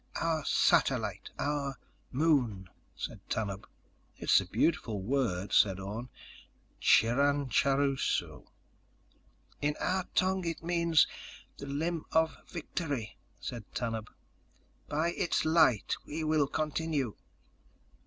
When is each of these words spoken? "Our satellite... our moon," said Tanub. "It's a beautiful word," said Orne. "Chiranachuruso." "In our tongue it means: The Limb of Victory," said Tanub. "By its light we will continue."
"Our 0.15 0.43
satellite... 0.45 1.29
our 1.37 1.77
moon," 2.11 2.71
said 2.95 3.19
Tanub. 3.29 3.67
"It's 4.17 4.41
a 4.41 4.47
beautiful 4.47 4.99
word," 4.99 5.53
said 5.53 5.79
Orne. 5.79 6.09
"Chiranachuruso." 6.81 8.47
"In 9.61 9.75
our 9.79 10.05
tongue 10.15 10.43
it 10.43 10.63
means: 10.63 11.05
The 11.57 11.67
Limb 11.67 12.05
of 12.13 12.35
Victory," 12.47 13.15
said 13.39 13.63
Tanub. 13.75 14.07
"By 14.89 15.11
its 15.11 15.45
light 15.45 15.95
we 16.07 16.23
will 16.23 16.47
continue." 16.47 17.15